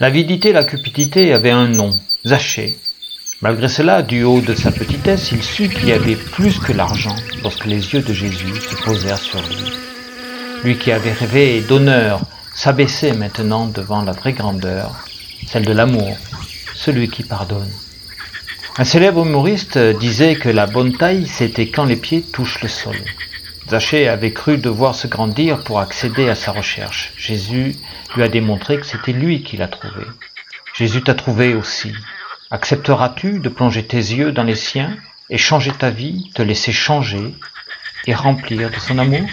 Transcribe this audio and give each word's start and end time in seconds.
L'avidité 0.00 0.48
et 0.48 0.52
la 0.52 0.64
cupidité 0.64 1.32
avaient 1.32 1.52
un 1.52 1.68
nom, 1.68 1.90
Zachée. 2.26 2.76
Malgré 3.42 3.68
cela, 3.68 4.02
du 4.02 4.24
haut 4.24 4.40
de 4.40 4.54
sa 4.54 4.72
petitesse, 4.72 5.30
il 5.30 5.40
sut 5.40 5.68
qu'il 5.68 5.88
y 5.88 5.92
avait 5.92 6.16
plus 6.16 6.58
que 6.58 6.72
l'argent 6.72 7.14
lorsque 7.44 7.66
les 7.66 7.92
yeux 7.94 8.02
de 8.02 8.12
Jésus 8.12 8.56
se 8.60 8.74
posèrent 8.82 9.18
sur 9.18 9.40
lui. 9.42 9.72
Lui 10.64 10.78
qui 10.78 10.90
avait 10.90 11.12
rêvé 11.12 11.60
d'honneur 11.60 12.22
s'abaissait 12.56 13.12
maintenant 13.12 13.66
devant 13.66 14.02
la 14.02 14.10
vraie 14.10 14.32
grandeur, 14.32 14.90
celle 15.46 15.64
de 15.64 15.72
l'amour, 15.72 16.16
celui 16.74 17.08
qui 17.08 17.22
pardonne. 17.22 17.70
Un 18.76 18.84
célèbre 18.84 19.24
humoriste 19.24 19.78
disait 19.78 20.34
que 20.34 20.48
la 20.48 20.66
bonne 20.66 20.96
taille, 20.96 21.28
c'était 21.28 21.68
quand 21.68 21.84
les 21.84 21.96
pieds 21.96 22.22
touchent 22.22 22.62
le 22.62 22.68
sol. 22.68 22.96
Zachée 23.68 24.08
avait 24.08 24.32
cru 24.32 24.58
devoir 24.58 24.94
se 24.94 25.06
grandir 25.06 25.64
pour 25.64 25.80
accéder 25.80 26.28
à 26.28 26.34
sa 26.34 26.52
recherche. 26.52 27.12
Jésus 27.16 27.76
lui 28.14 28.22
a 28.22 28.28
démontré 28.28 28.78
que 28.78 28.86
c'était 28.86 29.12
lui 29.12 29.42
qui 29.42 29.56
l'a 29.56 29.68
trouvé. 29.68 30.04
Jésus 30.74 31.02
t'a 31.02 31.14
trouvé 31.14 31.54
aussi. 31.54 31.92
Accepteras-tu 32.50 33.38
de 33.38 33.48
plonger 33.48 33.84
tes 33.84 33.96
yeux 33.96 34.32
dans 34.32 34.44
les 34.44 34.54
siens 34.54 34.96
et 35.30 35.38
changer 35.38 35.72
ta 35.72 35.90
vie, 35.90 36.30
te 36.34 36.42
laisser 36.42 36.72
changer 36.72 37.34
et 38.06 38.14
remplir 38.14 38.70
de 38.70 38.78
son 38.78 38.98
amour? 38.98 39.26